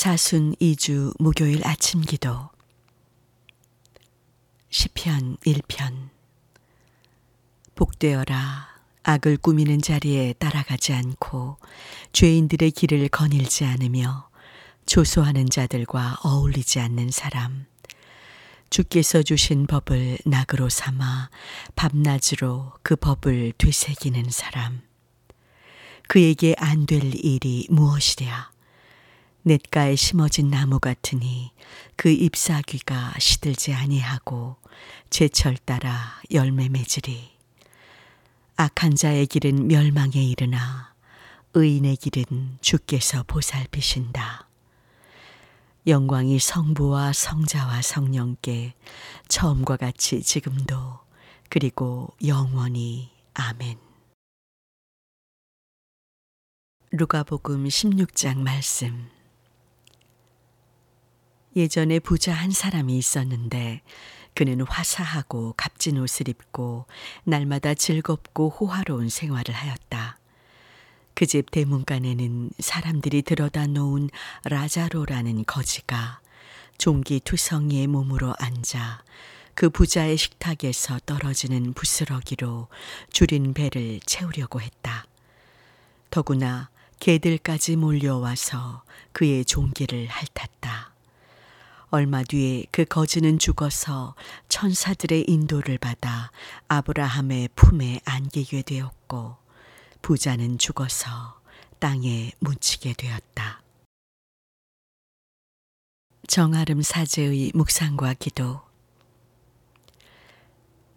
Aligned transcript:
사순 0.00 0.54
2주 0.60 1.12
목요일 1.18 1.66
아침 1.66 2.02
기도. 2.02 2.50
시편 4.70 5.38
1편. 5.38 6.10
복되어라. 7.74 8.68
악을 9.02 9.38
꾸미는 9.38 9.82
자리에 9.82 10.34
따라가지 10.34 10.92
않고 10.92 11.56
죄인들의 12.12 12.70
길을 12.70 13.08
거닐지 13.08 13.64
않으며 13.64 14.30
조소하는 14.86 15.50
자들과 15.50 16.18
어울리지 16.22 16.78
않는 16.78 17.10
사람. 17.10 17.66
주께서 18.70 19.24
주신 19.24 19.66
법을 19.66 20.18
낙으로 20.24 20.68
삼아 20.68 21.28
밤낮으로 21.74 22.74
그 22.84 22.94
법을 22.94 23.54
되새기는 23.58 24.30
사람. 24.30 24.80
그에게 26.06 26.54
안 26.56 26.86
될 26.86 27.02
일이 27.16 27.66
무엇이랴 27.68 28.57
냇가에 29.48 29.96
심어진 29.96 30.50
나무 30.50 30.78
같으니 30.78 31.52
그 31.96 32.10
잎사귀가 32.10 33.14
시들지 33.18 33.72
아니하고 33.72 34.56
제철 35.08 35.56
따라 35.56 36.20
열매 36.30 36.68
맺으리. 36.68 37.30
악한 38.56 38.94
자의 38.96 39.26
길은 39.26 39.68
멸망에 39.68 40.22
이르나 40.22 40.92
의인의 41.54 41.96
길은 41.96 42.58
주께서 42.60 43.24
보살피신다. 43.26 44.46
영광이 45.86 46.38
성부와 46.38 47.14
성자와 47.14 47.80
성령께 47.80 48.74
처음과 49.28 49.78
같이 49.78 50.22
지금도 50.22 50.98
그리고 51.48 52.14
영원히 52.26 53.10
아멘. 53.32 53.78
루가복음 56.90 57.64
16장 57.64 58.36
말씀 58.40 59.17
예전에 61.58 61.98
부자 61.98 62.32
한 62.32 62.52
사람이 62.52 62.96
있었는데 62.96 63.82
그는 64.34 64.60
화사하고 64.60 65.54
값진 65.56 65.98
옷을 65.98 66.28
입고 66.28 66.86
날마다 67.24 67.74
즐겁고 67.74 68.50
호화로운 68.50 69.08
생활을 69.08 69.52
하였다. 69.52 70.18
그 71.14 71.26
집 71.26 71.50
대문간에는 71.50 72.50
사람들이 72.60 73.22
들어다 73.22 73.66
놓은 73.66 74.08
라자로라는 74.44 75.46
거지가 75.46 76.20
종기 76.78 77.18
투성이의 77.18 77.88
몸으로 77.88 78.36
앉아 78.38 79.02
그 79.54 79.68
부자의 79.68 80.16
식탁에서 80.16 81.00
떨어지는 81.04 81.72
부스러기로 81.72 82.68
줄인 83.12 83.52
배를 83.52 83.98
채우려고 84.06 84.60
했다. 84.60 85.06
더구나 86.10 86.70
개들까지 87.00 87.74
몰려와서 87.74 88.84
그의 89.10 89.44
종기를 89.44 90.06
핥았다. 90.06 90.87
얼마 91.90 92.22
뒤에 92.22 92.66
그 92.70 92.84
거지는 92.84 93.38
죽어서 93.38 94.14
천사들의 94.48 95.24
인도를 95.26 95.78
받아 95.78 96.30
아브라함의 96.68 97.48
품에 97.56 98.00
안기게 98.04 98.62
되었고 98.62 99.36
부자는 100.02 100.58
죽어서 100.58 101.40
땅에 101.78 102.32
묻히게 102.40 102.92
되었다. 102.92 103.62
정아름 106.26 106.82
사제의 106.82 107.52
묵상과 107.54 108.14
기도 108.14 108.60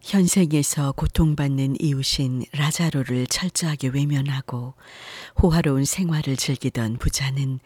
현생에서 0.00 0.92
고통받는 0.92 1.76
이웃인 1.80 2.46
라자로를 2.52 3.28
철저하게 3.28 3.88
외면하고 3.88 4.74
호화로운 5.40 5.84
생활을 5.84 6.36
즐기던 6.36 6.96
부자는 6.96 7.60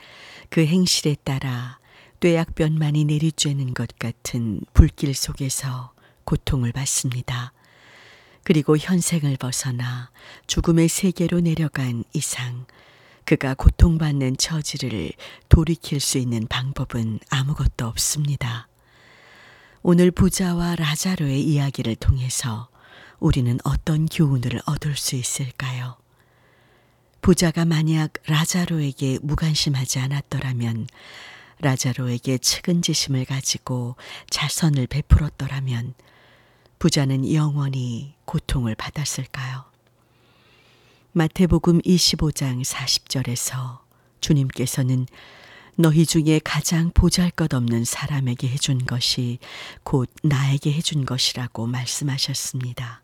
그 0.51 0.67
행실에 0.67 1.17
따라 1.25 1.79
뇌약변만이 2.21 3.05
내리쬐는 3.05 3.75
것 3.75 3.99
같은 3.99 4.61
불길 4.73 5.15
속에서 5.15 5.93
고통을 6.25 6.73
받습니다. 6.73 7.53
그리고 8.45 8.77
현생을 8.77 9.37
벗어나 9.37 10.11
죽음의 10.47 10.89
세계로 10.89 11.41
내려간 11.41 12.05
이상 12.13 12.67
그가 13.25 13.55
고통받는 13.55 14.37
처지를 14.37 15.13
돌이킬 15.49 16.01
수 16.01 16.19
있는 16.19 16.47
방법은 16.47 17.21
아무것도 17.31 17.87
없습니다. 17.87 18.69
오늘 19.83 20.11
부자와 20.11 20.77
라자로의 20.77 21.43
이야기를 21.43 21.97
통해서 21.97 22.69
우리는 23.19 23.59
어떤 23.65 24.07
교훈을 24.07 24.61
얻을 24.67 24.97
수 24.97 25.17
있을까요? 25.17 25.97
부자가 27.23 27.65
만약 27.65 28.13
라자로에게 28.27 29.21
무관심하지 29.23 29.99
않았더라면 29.99 30.87
라자로에게 31.61 32.39
측은지심을 32.39 33.25
가지고 33.25 33.97
자선을 34.31 34.87
베풀었더라면 34.87 35.95
부자는 36.79 37.33
영원히 37.33 38.15
고통을 38.25 38.75
받았을까요? 38.75 39.65
마태복음 41.13 41.81
25장 41.83 42.65
40절에서 42.65 43.79
주님께서는 44.21 45.07
너희 45.77 46.07
중에 46.07 46.41
가장 46.43 46.91
보잘 46.93 47.31
것 47.31 47.53
없는 47.53 47.85
사람에게 47.85 48.49
해준 48.49 48.79
것이 48.85 49.39
곧 49.83 50.09
나에게 50.23 50.73
해준 50.73 51.05
것이라고 51.05 51.67
말씀하셨습니다. 51.67 53.03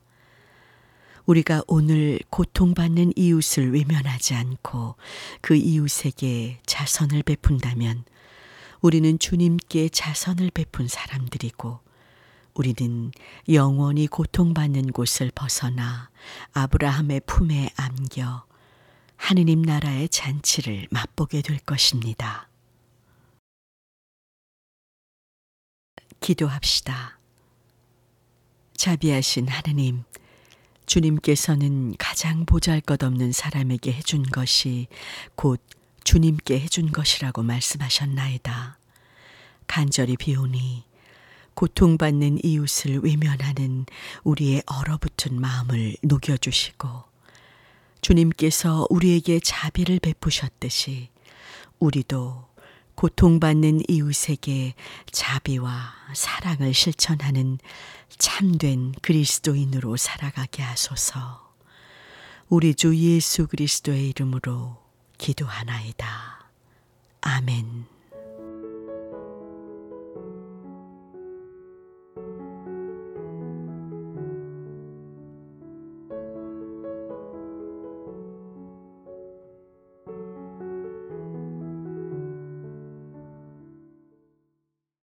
우리가 1.26 1.62
오늘 1.66 2.18
고통받는 2.30 3.12
이웃을 3.16 3.72
외면하지 3.72 4.34
않고 4.34 4.96
그 5.40 5.54
이웃에게 5.56 6.60
자선을 6.66 7.22
베푼다면 7.22 8.04
우리는 8.80 9.18
주님께 9.18 9.90
자선을 9.90 10.50
베푼 10.52 10.88
사람들이고 10.88 11.80
우리는 12.54 13.12
영원히 13.52 14.06
고통받는 14.06 14.92
곳을 14.92 15.30
벗어나 15.34 16.10
아브라함의 16.52 17.22
품에 17.26 17.70
안겨 17.76 18.44
하느님 19.16 19.62
나라의 19.62 20.08
잔치를 20.08 20.88
맛보게 20.90 21.42
될 21.42 21.58
것입니다. 21.58 22.48
기도합시다. 26.20 27.18
자비하신 28.74 29.48
하느님, 29.48 30.04
주님께서는 30.86 31.96
가장 31.98 32.46
보잘 32.46 32.80
것 32.80 33.02
없는 33.02 33.32
사람에게 33.32 33.92
해준 33.92 34.22
것이 34.22 34.86
곧 35.34 35.62
주님께 36.04 36.60
해준 36.60 36.92
것이라고 36.92 37.42
말씀하셨나이다. 37.42 38.78
간절히 39.66 40.16
비오니 40.16 40.84
고통받는 41.54 42.44
이웃을 42.44 43.00
외면하는 43.00 43.86
우리의 44.24 44.62
얼어붙은 44.66 45.40
마음을 45.40 45.96
녹여주시고 46.02 47.04
주님께서 48.00 48.86
우리에게 48.88 49.40
자비를 49.40 50.00
베푸셨듯이 50.00 51.10
우리도 51.78 52.48
고통받는 52.94 53.82
이웃에게 53.88 54.74
자비와 55.10 55.94
사랑을 56.14 56.74
실천하는 56.74 57.58
참된 58.18 58.92
그리스도인으로 59.00 59.96
살아가게 59.96 60.62
하소서. 60.62 61.50
우리 62.48 62.74
주 62.74 62.94
예수 62.96 63.46
그리스도의 63.46 64.10
이름으로 64.10 64.76
기도하나이다. 65.20 66.48
아멘. 67.20 67.84